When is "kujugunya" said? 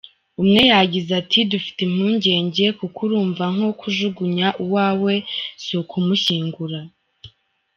3.79-4.47